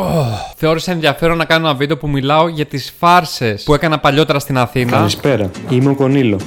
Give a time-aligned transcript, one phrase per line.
[0.00, 0.26] Oh.
[0.56, 4.58] Θεώρησα ενδιαφέρον να κάνω ένα βίντεο που μιλάω για τις φάρσες που έκανα παλιότερα στην
[4.58, 4.90] Αθήνα.
[4.90, 6.40] Καλησπέρα, είμαι ο Κονίλο.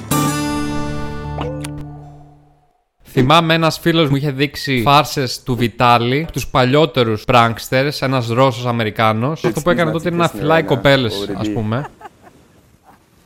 [3.03, 9.45] Θυμάμαι ένας φίλος μου είχε δείξει φάρσες του Βιτάλη, τους παλιότερους pranksters, ένας Ρώσος Αμερικάνος.
[9.45, 11.85] Αυτό που έκανε τότε είναι να φυλάει κοπέλες, ας πούμε.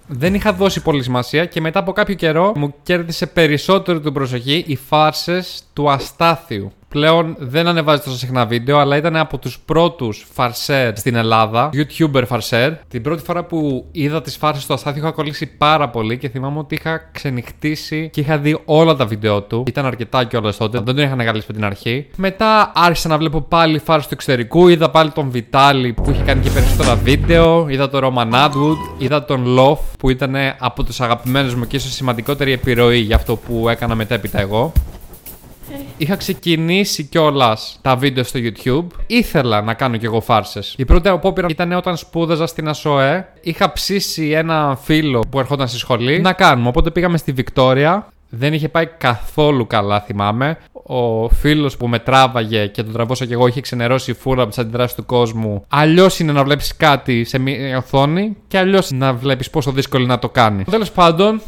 [0.07, 4.64] Δεν είχα δώσει πολύ σημασία και μετά από κάποιο καιρό μου κέρδισε περισσότερο την προσοχή
[4.68, 10.28] οι φάρσες του Αστάθιου πλέον δεν ανεβάζει τόσο συχνά βίντεο, αλλά ήταν από τους πρώτους
[10.34, 11.69] φαρσέρ στην Ελλάδα.
[11.74, 12.74] YouTuber φαρσέρ.
[12.88, 16.60] Την πρώτη φορά που είδα τις φάρσε του Αστάθη είχα κολλήσει πάρα πολύ και θυμάμαι
[16.60, 19.64] ότι είχα ξενυχτήσει και είχα δει όλα τα βίντεο του.
[19.68, 22.07] Ήταν αρκετά κιόλας τότε, δεν τον είχα αναγκαλίσει από την αρχή.
[22.16, 24.68] Μετά άρχισα να βλέπω πάλι φάρσε του εξωτερικού.
[24.68, 27.69] Είδα πάλι τον Βιτάλη που είχε κάνει και περισσότερα βίντεο.
[27.69, 28.77] Είδα τον Roman Atwood.
[28.97, 33.36] Είδα τον Love που ήταν από τους αγαπημένους μου και ίσως σημαντικότερη επιρροή για αυτό
[33.36, 34.72] που έκανα μετέπειτα εγώ.
[35.97, 38.85] Είχα ξεκινήσει κιόλας τα βίντεο στο YouTube.
[39.08, 40.75] Ήθελα να κάνω κι εγώ φάρσες.
[40.77, 43.27] Η πρώτη απόπειρα ήταν όταν σπούδαζα στην ΑΣΟΕ.
[43.41, 46.67] Είχα ψήσει ένα φίλο που ερχόταν στη σχολή να κάνουμε.
[46.67, 48.07] Οπότε πήγαμε στη Βικτόρια.
[48.29, 50.57] Δεν είχε πάει καθόλου καλά, θυμάμαι.
[50.83, 54.61] Ο φίλος που με τράβαγε και τον τραβώσα κι εγώ είχε ξενερώσει φούρα από τι
[54.61, 55.65] αντιδράσει του κόσμου.
[55.67, 60.13] Αλλιώς είναι να βλέπεις κάτι σε μια οθόνη και αλλιώς να βλέπεις πόσο δύσκολο είναι
[60.13, 60.63] να το κάνει.
[60.63, 61.41] Τέλος πάντων,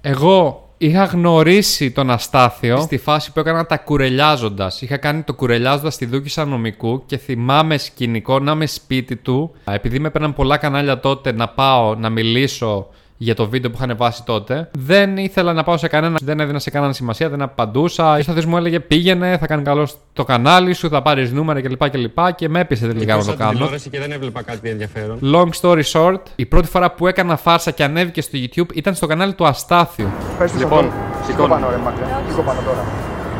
[0.00, 4.82] εγώ Είχα γνωρίσει τον Αστάθιο στη φάση που έκανα τα κουρελιάζοντας.
[4.82, 9.54] Είχα κάνει το κουρελιάζοντας στη δούκη νομικού και θυμάμαι σκηνικό να είμαι σπίτι του.
[9.64, 12.88] Επειδή με έπαιρναν πολλά κανάλια τότε να πάω να μιλήσω
[13.22, 14.68] για το βίντεο που είχαν βάσει τότε.
[14.78, 18.12] Δεν ήθελα να πάω σε κανένα, δεν έδινα σε κανένα σημασία, δεν απαντούσα.
[18.12, 21.90] Ο Σταθή μου έλεγε πήγαινε, θα κάνει καλό το κανάλι σου, θα πάρεις νούμερα κλπ.
[21.90, 23.70] Και, και με έπεισε τελικά να το κάνω.
[23.90, 25.18] και δεν έβλεπα κάτι ενδιαφέρον.
[25.22, 29.06] Long story short, η πρώτη φορά που έκανα φάρσα και ανέβηκε στο YouTube ήταν στο
[29.06, 30.08] κανάλι του Αστάθιου.
[30.58, 30.90] λοιπόν,
[31.26, 31.76] σηκώ πάνω, ρε
[32.28, 32.84] Σηκώ πάνω τώρα.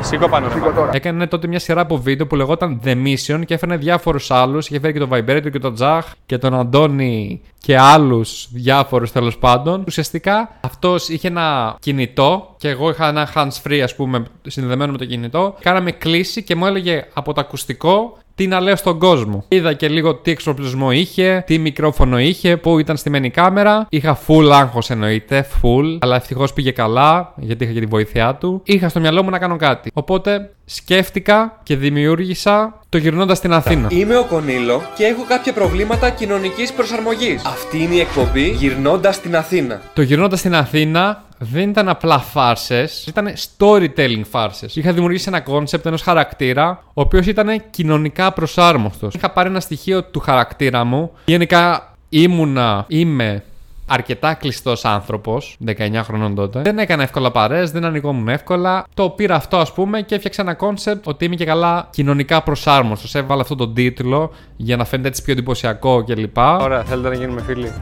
[0.03, 0.91] Σήκω πάνω, Σήκω τώρα.
[0.93, 4.69] Έκανε τότε μια σειρά από βίντεο που λεγόταν The Mission και έφερε διάφορους άλλους.
[4.69, 9.39] Είχε φέρει και τον Vibrator και τον Τζαχ και τον Αντώνη και άλλους διάφορους τέλος
[9.39, 9.85] πάντων.
[9.87, 14.99] Ουσιαστικά αυτός είχε ένα κινητό και εγώ είχα ένα hands free, ας πούμε, συνδεδεμένο με
[14.99, 15.55] το κινητό.
[15.61, 19.45] Κάναμε κλίση και μου έλεγε από το ακουστικό τι να λέω στον κόσμο.
[19.49, 23.87] Είδα και λίγο τι εξοπλισμό είχε, τι μικρόφωνο είχε, πού ήταν στημένη κάμερα.
[23.91, 28.61] Είχα full άγχος εννοείται, full, αλλά ευτυχώς πήγε καλά γιατί είχα και τη βοήθειά του.
[28.65, 29.91] Είχα στο μυαλό μου να κάνω κάτι.
[29.95, 33.89] Οπότε σκέφτηκα και δημιούργησα το Γυρνώντας στην Αθήνα.
[33.91, 37.45] Είμαι ο Κονίλο και έχω κάποια προβλήματα κοινωνικής προσαρμογής.
[37.45, 39.81] Αυτή είναι η εκπομπή Γυρνώντας στην Αθήνα.
[39.95, 44.77] Το γυρνώντας στην Αθήνα δεν ήταν απλά φάρσες, ήταν storytelling φάρσες.
[44.77, 49.15] Είχα δημιουργήσει ένα concept ενός χαρακτήρα, ο οποίος ήταν κοινωνικά απροσάρμοστος.
[49.15, 51.11] Είχα πάρει ένα στοιχείο του χαρακτήρα μου.
[51.25, 53.45] Γενικά ήμουνα, είμαι
[53.93, 56.61] αρκετά κλειστός άνθρωπος, 19 χρονών τότε.
[56.63, 58.87] Δεν έκανα εύκολα παρέα, δεν ανοιγόμουν εύκολα.
[58.95, 63.15] Το πήρα αυτό, ας πούμε, και έφτιαξα ένα concept ότι είμαι και καλά κοινωνικά απροσάρμοστος.
[63.15, 66.39] Έβαλα αυτό τον τίτλο για να φαίνεται έτσι πιο εντυπωσιακό κλπ.
[66.39, 67.73] Ωραία, θέλετε να γίνουμε φίλοι;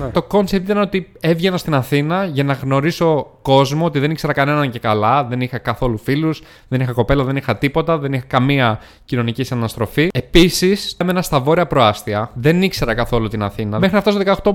[0.00, 0.08] Ναι.
[0.08, 4.70] Το concept ήταν ότι έβγαινα στην Αθήνα για να γνωρίσω κόσμο, ότι δεν ήξερα κανέναν
[4.70, 8.78] και καλά, δεν είχα καθόλου φίλους, δεν είχα κοπέλα, δεν είχα τίποτα, δεν είχα καμία
[9.04, 10.08] κοινωνική συναναστροφή.
[10.12, 13.78] Επίσης, έμενα στα βόρεια προάστια, δεν ήξερα καθόλου την Αθήνα.
[13.78, 14.52] Μέχρι να φτάσω 18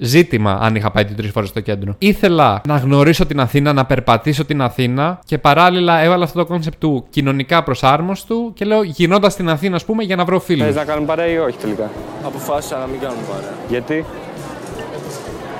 [0.00, 1.94] ζήτημα αν είχα πάει τρεις φορές στο κέντρο.
[1.98, 6.80] Ήθελα να γνωρίσω την Αθήνα, να περπατήσω την Αθήνα και παράλληλα έβαλα αυτό το concept
[6.80, 10.66] του κοινωνικά απροσάρμοστου και λέω Γυρνώντας στην Αθήνα, ας πούμε, για να βρω φίλους.
[10.66, 11.90] Θες να κάνουμε παρέα ή όχι τελικά;
[12.24, 13.54] Αποφάσισα να μην κάνουν παρέα.
[13.68, 14.04] Γιατί;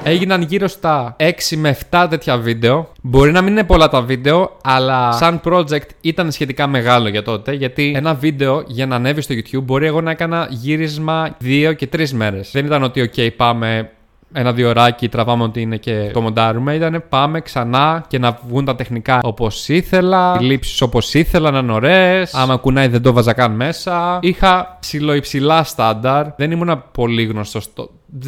[0.03, 2.89] Έγιναν γύρω στα 6 με 7 τέτοια βίντεο.
[3.03, 7.53] Μπορεί να μην είναι πολλά τα βίντεο, αλλά σαν project ήταν σχετικά μεγάλο για τότε.
[7.53, 11.89] Γιατί ένα βίντεο για να ανέβει στο YouTube μπορεί εγώ να έκανα γύρισμα 2 και
[11.93, 12.50] 3 μέρες.
[12.53, 13.91] Δεν ήταν ότι, OK, πάμε
[14.33, 16.75] ένα δύο ωράκι τραβάμε ότι είναι και το μοντάρουμε.
[16.75, 20.37] Ήταν πάμε ξανά και να βγουν τα τεχνικά όπως ήθελα.
[20.41, 22.35] Οι λήψεις όπως ήθελα να είναι ωραίες.
[22.35, 24.19] Άμα κουνάει δεν το βάζα καν μέσα.
[24.23, 26.27] Είχα ψηλοϊψηλά στάνταρ.
[26.37, 27.71] Δεν ήμουν πολύ γνωστός.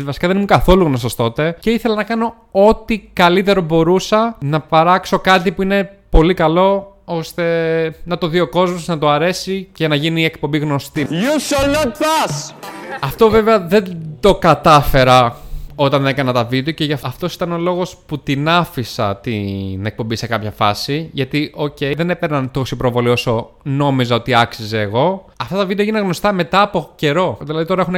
[0.04, 1.56] Βασικά δεν ήμουν καθόλου γνωστός τότε.
[1.60, 7.44] Και ήθελα να κάνω ό,τι καλύτερο μπορούσα να παράξω κάτι που είναι πολύ καλό ώστε
[8.04, 11.06] να το δει ο κόσμος, να του αρέσει και να γίνει η εκπομπή γνωστή.
[11.10, 12.54] You shall not pass!
[13.00, 15.36] Αυτό βέβαια δεν το κατάφερα
[15.74, 20.26] όταν έκανα τα βίντεο και αυτός ήταν ο λόγος που την άφησα την εκπομπή σε
[20.26, 21.08] κάποια φάση.
[21.12, 25.24] Γιατί, οκ, okay, δεν έπαιρναν τόση προβολή όσο νόμιζα ότι άξιζε εγώ.
[25.38, 27.38] Αυτά τα βίντεο έγιναν γνωστά μετά από καιρό.
[27.40, 27.96] Δηλαδή τώρα έχουν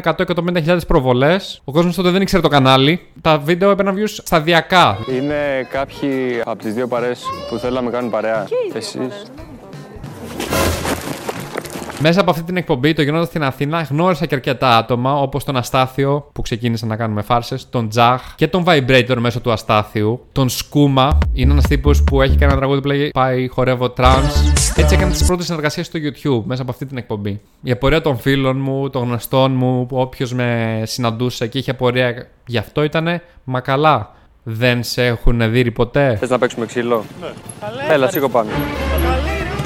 [0.67, 1.61] 100-150.000 προβολές.
[1.65, 3.00] Ο κόσμος τότε δεν ήξερε το κανάλι.
[3.21, 4.99] Τα βίντεο έπαιρναν views σταδιακά.
[5.17, 7.12] Είναι κάποιοι από τις δύο παρέ
[7.49, 8.47] που θέλουν να με κάνουν παρέα.
[8.75, 9.25] Εσείς.
[12.00, 15.56] Μέσα από αυτή την εκπομπή, το γινόντα στην Αθήνα, γνώρισα και αρκετά άτομα, όπως τον
[15.56, 20.49] Αστάθιο που ξεκίνησε να κάνουμε φάρσες, τον Τζαχ και τον Vibrator μέσω του Αστάθιου, τον
[20.49, 24.55] Σκούμα, είναι ένας τύπος που έχει κάνει ένα τραγούδι που λέγει Πάει, χορεύω trans.
[24.76, 27.41] Έτσι έκανε τις πρώτες συνεργασίες στο YouTube μέσα από αυτή την εκπομπή.
[27.62, 32.58] Η απορία των φίλων μου, των γνωστών μου, όποιος με συναντούσε και είχε απορία γι'
[32.58, 36.17] αυτό ήταν Μα καλά, δεν σε έχουν δει ποτέ.
[36.17, 37.94] Θες να παίξουμε ξύλο; Ναι.
[37.94, 38.50] Έλα, σήκω πάνω.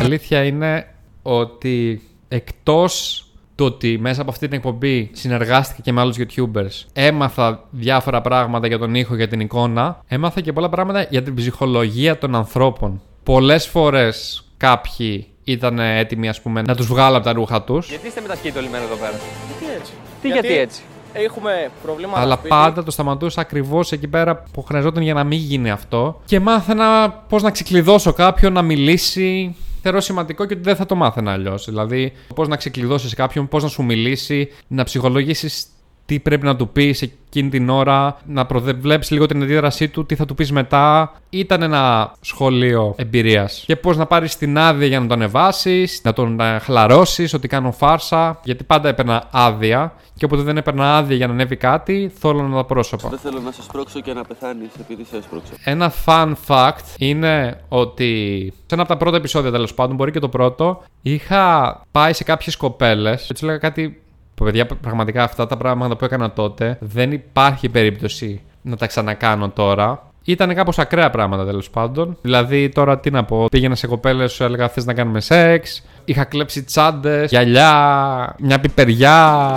[0.00, 0.86] Αλήθεια είναι
[1.22, 3.22] ότι εκτός
[3.54, 8.66] το ότι μέσα από αυτή την εκπομπή συνεργάστηκε και με άλλους YouTubers, έμαθα διάφορα πράγματα
[8.66, 13.00] για τον ήχο, για την εικόνα, έμαθα και πολλά πράγματα για την ψυχολογία των ανθρώπων.
[13.22, 17.88] Πολλές φορές κάποιοι ήταν έτοιμοι, ας πούμε, να τους βγάλω από τα ρούχα τους.
[17.88, 19.92] Γιατί είστε μετασχεί όλοι εδώ πέρα; Γιατί έτσι;
[20.22, 20.82] Τι γιατί, έτσι;
[21.12, 22.20] Έχουμε προβλήματα.
[22.20, 22.48] Αλλά σπίτι.
[22.48, 26.20] πάντα το σταματούσα ακριβώς εκεί πέρα που χρειαζόταν για να μην γίνει αυτό.
[26.24, 29.56] Και μάθαινα πώς να ξεκλειδώσω κάποιον να μιλήσει.
[29.82, 31.64] Θεωρώ σημαντικό και ότι δεν θα το μάθαινα αλλιώς.
[31.64, 35.66] Δηλαδή, πώς να ξεκλειδώσεις κάποιον, πώς να σου μιλήσει, να ψυχολογήσεις
[36.08, 40.14] τι πρέπει να του πεις εκείνη την ώρα, να προβλέψει λίγο την αντίδρασή του, τι
[40.14, 41.12] θα του πεις μετά.
[41.30, 43.62] Ήταν ένα σχολείο εμπειρίας.
[43.66, 47.48] Και πώς να πάρεις την άδεια για να τον ανεβάσεις, να τον ε, χλαρώσει, ότι
[47.48, 48.40] κάνω φάρσα.
[48.44, 49.92] Γιατί πάντα έπαιρνα άδεια.
[50.14, 53.08] Και όποτε δεν έπαιρνα άδεια για να ανέβει κάτι, θόλωνα τα πρόσωπα.
[53.08, 55.52] Δεν θέλω να σε σπρώξω και να πεθάνεις επειδή σε έσπρωξα.
[55.64, 60.18] Ένα fun fact είναι ότι σε ένα από τα πρώτα επεισόδια τέλος πάντων, μπορεί και
[60.18, 64.02] το πρώτο, είχα πάει σε κάποιες κοπέλες και του έλεγα κάτι.
[64.44, 70.02] Παιδιά, πραγματικά αυτά τα πράγματα που έκανα τότε δεν υπάρχει περίπτωση να τα ξανακάνω τώρα.
[70.24, 72.16] Ήταν κάπως ακραία πράγματα τέλος πάντων.
[72.22, 76.24] Δηλαδή, τώρα τι να πω, πήγαινα σε κοπέλες, σου έλεγα θες να κάνουμε σεξ; Είχα
[76.24, 79.52] κλέψει τσάντες, γυαλιά, μια πιπεριά.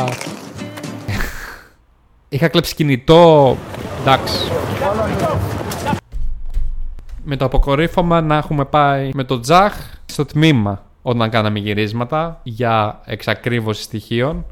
[2.29, 3.57] Είχα κλέψει κινητό.
[4.01, 4.51] Εντάξει.
[7.23, 9.73] Με το αποκορύφωμα να έχουμε πάει με το Τζαχ
[10.05, 14.45] στο τμήμα όταν κάναμε γυρίσματα για εξακρίβωση στοιχείων.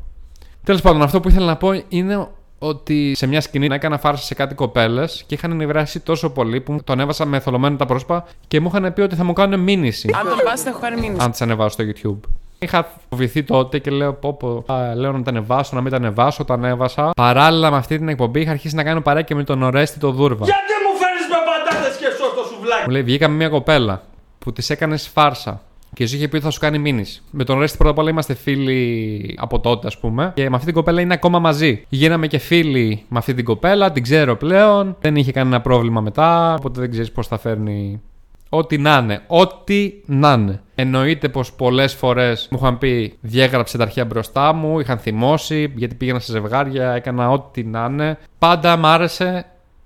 [0.63, 2.27] Τέλος πάντων, αυτό που ήθελα να πω είναι
[2.59, 6.79] ότι σε μια σκηνή έκανα φάρσα σε κάτι κοπέλες και είχαν ενημεράσει τόσο πολύ που
[6.83, 10.09] το ανέβασα με θολωμένο τα πρόσωπα και μου είχαν πει ότι θα μου κάνουν μήνυση.
[10.19, 11.23] Αν τον πας, θα έχω κάνει μήνυση.
[11.23, 12.29] αν τις ανεβάσω στο YouTube.
[12.59, 15.97] Είχα φοβηθεί τότε και λέω: Πω, πω, α, λέω να τα ανεβάσω, να μην τα
[15.97, 16.45] ανεβάσω.
[16.45, 17.11] Τα ανέβασα.
[17.15, 20.11] Παράλληλα με αυτή την εκπομπή είχα αρχίσει να κάνω παρέα και με τον Ορέστη το
[20.11, 20.45] Δούρβα.
[20.45, 24.01] Γιατί μου φέρνεις με πατάτες και σως το σουβλάκι; Μου λέει: Βγήκαμε μια κοπέλα
[24.39, 25.61] που της έκανες φάρσα.
[25.93, 27.21] Και σου είχε πει ότι θα σου κάνει μήνυση.
[27.31, 30.31] Με τον Ρέστη πρώτα απ' όλα είμαστε φίλοι από τότε, ας πούμε.
[30.35, 31.83] Και με αυτή την κοπέλα είναι ακόμα μαζί.
[31.89, 34.95] Γίναμε και φίλοι με αυτή την κοπέλα, την ξέρω πλέον.
[35.01, 36.53] Δεν είχε κανένα πρόβλημα μετά.
[36.53, 38.01] Οπότε δεν ξέρεις πώς θα φέρνει.
[38.49, 39.21] Ό,τι να είναι.
[39.27, 40.61] Ό,τι να είναι.
[40.75, 45.95] Εννοείται πως πολλές φορές μου είχαν πει διέγραψε τα αρχεία μπροστά μου, είχαν θυμώσει, γιατί
[45.95, 48.17] πήγαινα σε ζευγάρια, έκανα ό,τι να είναι.
[48.39, 49.45] Πάντα μ' άρεσε,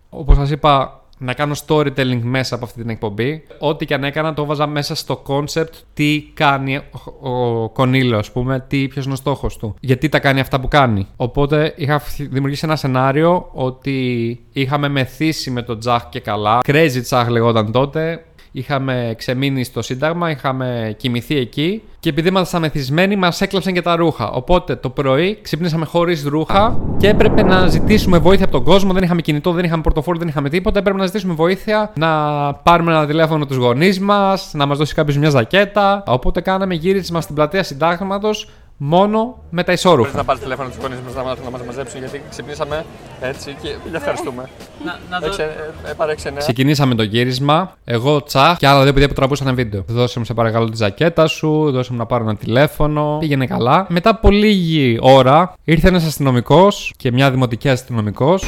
[0.10, 3.44] όπως σας είπα, να κάνω storytelling μέσα από αυτή την εκπομπή.
[3.60, 6.78] Ό,τι και αν έκανα, το βάζα μέσα στο concept τι κάνει
[7.22, 9.76] ο, ο Κονίλο, ας πούμε, τι, ποιος είναι ο στόχος του.
[9.80, 11.08] Γιατί τα κάνει αυτά που κάνει.
[11.16, 16.60] Οπότε είχα φ- δημιουργήσει ένα σενάριο ότι είχαμε μεθύσει με τον Τζαχ και καλά.
[16.66, 18.24] Crazy Τζαχ λεγόταν τότε.
[18.56, 23.96] Είχαμε ξεμείνει στο Σύνταγμα, είχαμε κοιμηθεί εκεί και επειδή ήμασταν μεθυσμένοι, μας έκλαψαν και τα
[23.96, 24.32] ρούχα.
[24.32, 28.94] Οπότε το πρωί ξυπνήσαμε χωρίς ρούχα και έπρεπε να ζητήσουμε βοήθεια από τον κόσμο.
[28.94, 30.80] Δεν είχαμε κινητό, δεν είχαμε πορτοφόλι, δεν είχαμε τίποτα.
[30.80, 32.10] Έπρεπε να ζητήσουμε βοήθεια, να
[32.54, 36.04] πάρουμε ένα τηλέφωνο τους γονείς μας, να μας δώσει κάποιος μια ζακέτα.
[36.08, 40.10] Οπότε κάναμε γύρισμα στην πλατεία Συντάγματος μόνο με τα ισόρουχα.
[40.10, 42.86] Θες να πάρεις τηλέφωνο τους γονείς μας να, μας- να μας μαζέψουν γιατί ξυπνήσαμε
[43.22, 44.50] έτσι και για ευχαριστούμε.
[44.86, 45.26] Να, να δω.
[45.26, 45.42] Έξε,
[45.86, 46.40] ε, ε, πάρε έξε νέα.
[46.40, 47.76] Ξεκινήσαμε το γύρισμα.
[47.86, 49.84] Εγώ, Τσαχ και άλλα δύο παιδιά που τραβούσαν βίντεο.
[49.88, 53.18] Δώσε μου σε παρακαλώ τη ζακέτα σου, δώσε μου να πάρω ένα τηλέφωνο.
[53.20, 53.86] Πήγαινε καλά.
[53.90, 58.44] Μετά από λίγη ώρα ήρθε ένας αστυνομικός και μια δημοτική αστυνομικός.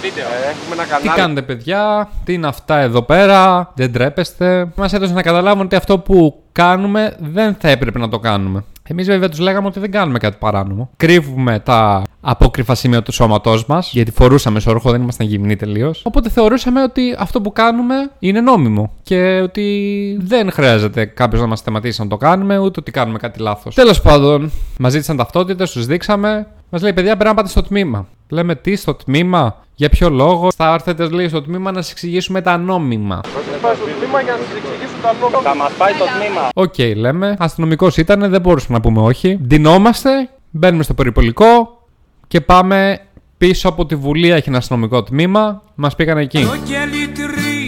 [0.00, 0.24] Βίντεο.
[0.24, 1.20] Ε, έχουμε ένα Τι κανάλι.
[1.20, 5.98] κάνετε, παιδιά, τι είναι αυτά εδώ πέρα, δεν τρέπεστε; Μας έδωσε να καταλάβουν ότι αυτό
[5.98, 8.64] που κάνουμε δεν θα έπρεπε να το κάνουμε.
[8.90, 10.90] Εμείς βέβαια τους λέγαμε ότι δεν κάνουμε κάτι παράνομο.
[10.96, 16.02] Κρύβουμε τα απόκρυφα σημεία του σώματός μας, γιατί φορούσαμε σόρχο, δεν ήμασταν γυμνοί τελείως.
[16.04, 21.60] Οπότε θεωρούσαμε ότι αυτό που κάνουμε είναι νόμιμο και ότι δεν χρειάζεται κάποιος να μας
[21.60, 23.74] θεματίσει να το κάνουμε, ούτε ότι κάνουμε κάτι λάθος.
[23.74, 26.46] Τέλος πάντων, μας ζήτησαν ταυτότητες, τους δείξαμε.
[26.70, 28.06] Μας λέει, παιδιά, πρέπει να πάτε στο τμήμα.
[28.28, 30.48] Λέμε, τι στο τμήμα, για ποιο λόγο.
[30.56, 33.20] Θα έρθετε, λέει, στο τμήμα να σας εξηγήσουμε τα νόμιμα.
[33.62, 35.38] Πάει στο τμήμα για να σας εξηγήσουν τα νόμια.
[35.40, 36.48] Θα μας πάει το τμήμα.
[36.54, 37.36] Οκ, λέμε.
[37.38, 39.38] Αστυνομικός ήταν, δεν μπορούσαμε να πούμε όχι.
[39.46, 41.78] Ντυνόμαστε, μπαίνουμε στο περιπολικό
[42.26, 43.00] και πάμε
[43.38, 44.30] πίσω από τη Βουλή.
[44.30, 45.62] Έχει ένα αστυνομικό τμήμα.
[45.74, 46.46] Μας πήγαν εκεί.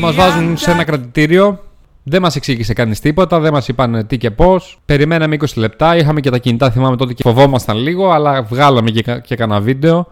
[0.00, 1.59] Μας βάζουν σε ένα κρατητήριο.
[2.02, 4.78] Δεν μας εξήγησε κανείς τίποτα, δεν μας είπαν τι και πώς.
[4.85, 9.02] Περιμέναμε 20 λεπτά, είχαμε και τα κινητά, θυμάμαι τότε και φοβόμασταν λίγο, αλλά βγάλαμε και,
[9.02, 10.07] κα- και κανένα βίντεο.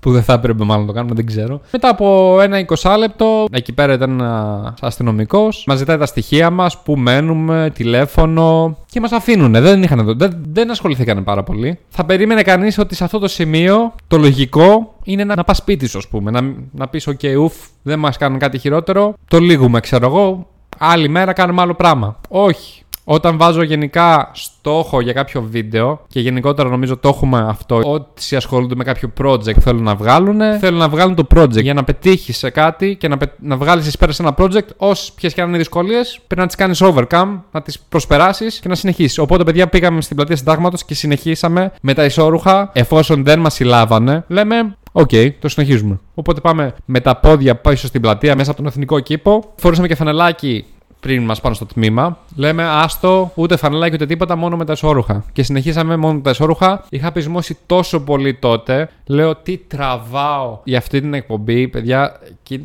[0.00, 1.60] Που δεν θα έπρεπε μάλλον να το κάνουμε, δεν ξέρω.
[1.72, 6.82] Μετά από ένα 20 λεπτό, εκεί πέρα ήταν ένας αστυνομικός, μας ζητάει τα στοιχεία μας,
[6.82, 9.52] που μένουμε, τηλέφωνο και μας αφήνουν.
[9.52, 11.78] Δεν, είχαν, δεν, δεν ασχοληθήκαν πάρα πολύ.
[11.88, 15.86] Θα περίμενε κανείς ότι σε αυτό το σημείο το λογικό είναι να, να πας σπίτι
[15.86, 16.30] σου, ας πούμε.
[16.30, 16.40] Να,
[16.72, 19.14] να πεις: OK, ουφ, δεν μας κάνουν κάτι χειρότερο.
[19.28, 20.46] Το λίγουμε, ξέρω εγώ.
[20.78, 22.20] Άλλη μέρα κάνουμε άλλο πράγμα.
[22.28, 22.82] Όχι.
[23.10, 28.74] Όταν βάζω γενικά στόχο για κάποιο βίντεο και γενικότερα νομίζω το έχουμε αυτό, ότι ασχολούνται
[28.74, 32.50] με κάποιο project θέλουν να βγάλουν, θέλουν να βγάλουν το project για να πετύχεις σε
[32.50, 33.26] κάτι και να, πε...
[33.38, 36.46] να βγάλεις εις πέρας σε ένα project, όσες ποιε και αν είναι δυσκολίες, πρέπει να
[36.46, 39.18] τις κάνεις overcome, να τις προσπεράσεις και να συνεχίσεις.
[39.18, 44.24] Οπότε, παιδιά, πήγαμε στην πλατεία συντάγματος και συνεχίσαμε με τα εσώρουχα, εφόσον δεν μας συλλάβανε,
[44.28, 45.98] λέμε Οκ, okay, το συνεχίζουμε.
[46.14, 49.52] Οπότε πάμε με τα πόδια πίσω στην πλατεία μέσα από τον εθνικό κήπο.
[49.56, 50.64] Φορούσαμε και φανελάκι
[51.00, 52.18] πριν μας πάνε στο τμήμα.
[52.36, 55.24] Λέμε άστο, ούτε φανελάκι ούτε τίποτα, μόνο με τα εσώρουχα.
[55.32, 56.84] Και συνεχίσαμε μόνο με τα εσώρουχα.
[56.88, 58.88] Είχα πεισμώσει τόσο πολύ τότε.
[59.06, 61.68] Λέω τι τραβάω για αυτή την εκπομπή.
[61.68, 62.20] Παιδιά,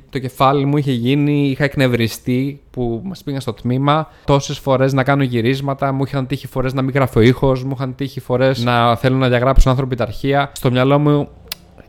[0.09, 4.07] το κεφάλι μου είχε γίνει, είχα εκνευριστεί που μας πήγαν στο τμήμα.
[4.25, 7.95] Τόσες φορές να κάνω γυρίσματα, μου είχαν τύχει φορές να μην γράφω ήχος, μου είχαν
[7.95, 10.51] τύχει φορές να θέλω να διαγράψω οι άνθρωποι τα αρχεία.
[10.53, 11.27] Στο μυαλό μου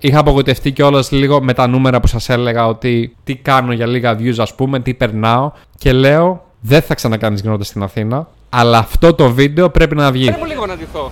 [0.04, 4.16] Είχα απογοητευτεί κιόλας λίγο με τα νούμερα που σας έλεγα ότι τι κάνω για λίγα
[4.18, 5.52] views, ας πούμε, τι περνάω.
[5.78, 8.28] Και λέω, δεν θα ξανακάνεις γινόντα στην Αθήνα.
[8.49, 10.25] Αλλά αυτό το βίντεο πρέπει να βγει.
[10.25, 11.11] Πρέπει λίγο να ντυθώ.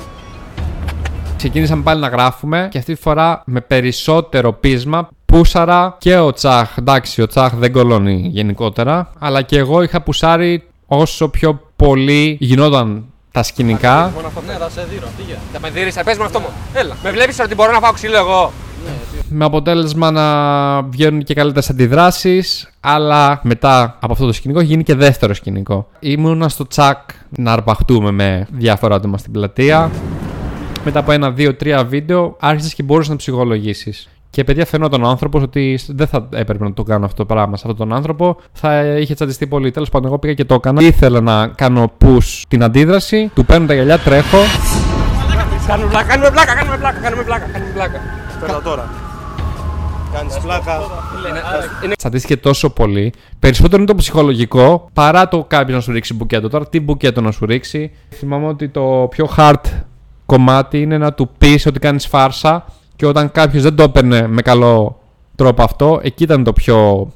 [1.37, 5.09] Ξεκίνησαμε πάλι να γράφουμε και αυτή τη φορά με περισσότερο πείσμα.
[5.27, 6.77] Πούσαρα και ο Τσάχ.
[6.79, 9.13] Εντάξει, ο Τσάχ δεν κολώνει γενικότερα.
[9.19, 14.13] Αλλά και εγώ είχα πουσάρει όσο πιο πολύ γινόταν τα σκηνικά.
[14.47, 15.07] Ναι, θα σε δίνω.
[15.53, 16.49] Θα με δίνει, θα πες με αυτό μου.
[16.73, 16.97] Έλα.
[17.03, 18.53] Με βλέπεις ότι μπορώ να φάω ξύλο εγώ;
[19.33, 22.71] Με αποτέλεσμα να βγαίνουν και καλύτερες αντιδράσεις.
[22.81, 25.89] Αλλά μετά από αυτό το σκηνικό γίνει και δεύτερο σκηνικό.
[26.01, 26.99] Ήμουνα στο τσακ
[27.29, 29.91] να αρπαχτούμε με διάφορα άτομα στην πλατεία.
[30.85, 34.09] Μετά από ένα, δύο, τρία βίντεο άρχισες και μπορούσες να ψυχολογήσεις.
[34.31, 37.57] Και παιδιά φαινόταν ο άνθρωπος ότι δεν θα έπρεπε να το κάνω αυτό το πράγμα
[37.57, 38.37] σε αυτόν τον άνθρωπο.
[38.53, 39.71] Θα είχε τσαντιστεί πολύ.
[39.71, 40.83] Τέλος πάντων, εγώ πήγα και το έκανα.
[40.83, 43.31] Ήθελα να κάνω push την αντίδραση.
[43.35, 44.39] Του παίρνω τα γυαλιά, τρέχω.
[45.67, 47.47] Κάνουμε πλάκα, κάνουμε πλάκα, κάνουμε πλάκα, κάνουμε πλάκα.
[47.53, 48.61] Κάνουμε πλάκα.
[48.65, 48.85] τώρα.
[50.13, 50.81] Κάνεις πλάκα.
[51.97, 53.13] Τσαντίστηκε τόσο πολύ.
[53.39, 56.49] Περισσότερο είναι το ψυχολογικό παρά το κάποιο να σου ρίξει μπουκέτο.
[56.49, 57.91] Τώρα τι μπουκέτο να σου ρίξει.
[58.11, 59.61] Θυμάμαι ότι το πιο hard
[60.27, 62.65] κομμάτι είναι να του πεις ότι κάνεις φάρσα
[62.97, 65.01] και όταν κάποιος δεν το έπαιρνε με καλό
[65.37, 67.09] τρόπο αυτό, εκεί ήταν το πιο,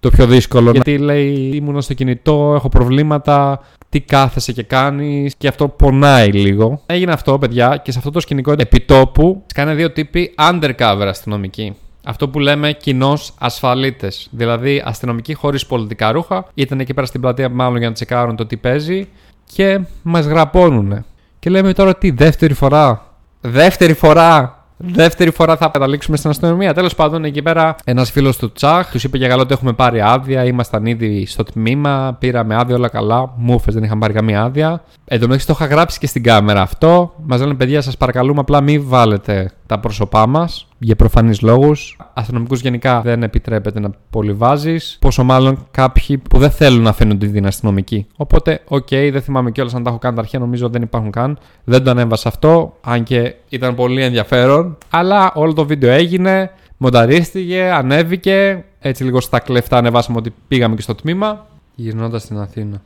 [0.00, 0.70] το πιο δύσκολο.
[0.70, 6.82] Γιατί λέει ήμουν στο κινητό, έχω προβλήματα, τι κάθεσαι και κάνεις και αυτό πονάει λίγο.
[6.86, 11.76] Έγινε αυτό, παιδιά, και σε αυτό το σκηνικό επιτόπου σκάνε δύο τύποι undercover αστυνομικοί.
[12.08, 14.28] Αυτό που λέμε κοινώ ασφαλίτες.
[14.30, 16.46] Δηλαδή αστυνομικοί χωρίς πολιτικά ρούχα.
[16.54, 19.08] Ήταν εκεί πέρα στην πλατεία, μάλλον για να τσεκάρουν το τι παίζει
[19.52, 21.04] και μας γραπώνουν.
[21.38, 23.06] Και λέμε τώρα τι, δεύτερη φορά;
[23.40, 26.74] Δεύτερη φορά Δεύτερη φορά θα καταλήξουμε στην αστυνομία.
[26.74, 30.00] Τέλος πάντων, εκεί πέρα ένας φίλος του Τσάχ τους είπε για καλό ότι έχουμε πάρει
[30.00, 30.44] άδεια.
[30.44, 33.32] Ήμασταν ήδη στο τμήμα, πήραμε άδεια, όλα καλά.
[33.36, 34.82] Μούφε δεν είχαμε πάρει καμία άδεια.
[35.04, 37.14] Εν τω μεταξύ το είχα γράψει και στην κάμερα αυτό.
[37.26, 41.96] Μας λένε παιδιά, σας παρακαλούμε απλά μην βάλετε τα πρόσωπά μας για προφανείς λόγους.
[42.14, 44.96] Αστυνομικούς γενικά δεν επιτρέπεται να πολυβάζεις.
[45.00, 48.06] Πόσο μάλλον κάποιοι που δεν θέλουν να φαίνονται την αστυνομικοί.
[48.16, 51.10] Οπότε, οκ, okay, δεν θυμάμαι κιόλας αν τα έχω κάνει τα αρχαία, νομίζω δεν υπάρχουν
[51.10, 51.38] καν.
[51.64, 54.78] Δεν το ανέβασα αυτό, αν και ήταν πολύ ενδιαφέρον.
[54.90, 58.64] Αλλά όλο το βίντεο έγινε, μονταρίστηκε, ανέβηκε.
[58.78, 61.46] Έτσι λίγο στα κλεφτά ανεβάσαμε ότι πήγαμε και στο τμήμα.
[61.74, 62.82] Γυρνώντας στην Αθήνα.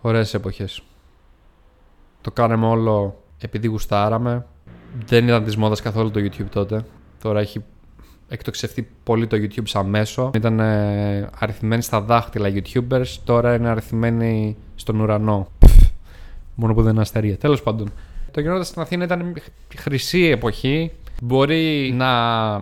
[0.00, 0.82] Ωραίες εποχές.
[2.20, 4.46] Το κάναμε όλο επειδή γουστάραμε
[5.06, 6.84] δεν ήταν της μόδας καθόλου το YouTube τότε.
[7.22, 7.64] Τώρα έχει
[8.28, 10.30] εκτοξευτεί πολύ το YouTube σαν μέσο.
[10.34, 15.48] Ήταν ε, αριθμένοι στα δάχτυλα YouTubers, τώρα είναι αριθμένοι στον ουρανό.
[16.54, 17.36] Μόνο που δεν είναι αστερία.
[17.36, 17.92] Τέλος πάντων.
[18.30, 19.34] Το γεγονό στην Αθήνα ήταν
[19.76, 20.90] χρυσή εποχή.
[21.22, 22.10] Μπορεί να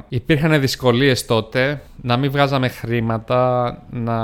[0.08, 4.16] υπήρχαν δυσκολίες τότε, να μην βγάζαμε χρήματα, να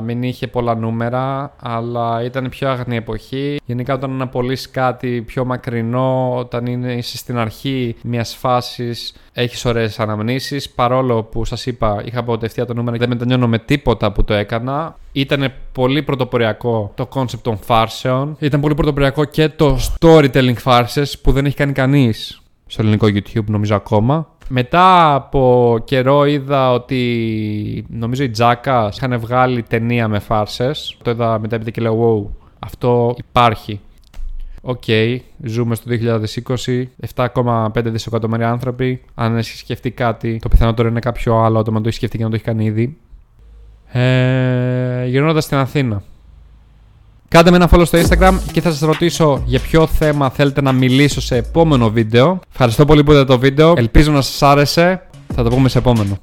[0.00, 3.60] μην είχε πολλά νούμερα, αλλά ήταν πιο αγνή εποχή.
[3.64, 10.00] Γενικά όταν αναπολύσεις κάτι πιο μακρινό, όταν είναι, είσαι στην αρχή μιας φάσης, έχεις ωραίες
[10.00, 10.70] αναμνήσεις.
[10.70, 14.34] Παρόλο που σας είπα, είχα απογοητευτεί το νούμερα και δεν μετανιώνω με τίποτα που το
[14.34, 14.96] έκανα.
[15.12, 18.36] Ήταν πολύ πρωτοποριακό το concept των φάρσεων.
[18.38, 23.44] Ήταν πολύ πρωτοποριακό και το storytelling φάρσες που δεν έχει κάνει κανείς στο ελληνικό YouTube
[23.46, 24.28] νομίζω ακόμα.
[24.48, 30.96] Μετά από καιρό είδα ότι νομίζω οι Τζάκα είχαν βγάλει ταινία με φάρσες.
[31.02, 33.80] Το είδα μετά και λέω wow, αυτό υπάρχει.
[34.62, 35.90] Οκ, okay, ζούμε στο
[36.66, 36.84] 2020,
[37.14, 39.02] 7,5 δισεκατομμύρια άνθρωποι.
[39.14, 42.24] Αν έχει σκεφτεί κάτι, το πιθανότερο είναι κάποιο άλλο άτομο να το έχει σκεφτεί και
[42.24, 42.96] να το έχει κάνει ήδη.
[43.92, 46.02] Ε, γυρνώντας στην Αθήνα.
[47.28, 50.72] Κάντε με ένα follow στο Instagram και θα σας ρωτήσω για ποιο θέμα θέλετε να
[50.72, 52.40] μιλήσω σε επόμενο βίντεο.
[52.50, 53.74] Ευχαριστώ πολύ που είδατε το βίντεο.
[53.76, 55.02] Ελπίζω να σας άρεσε.
[55.34, 56.18] Θα το πούμε σε επόμενο.